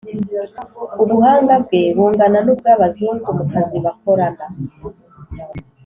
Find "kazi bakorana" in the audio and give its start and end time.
3.51-4.45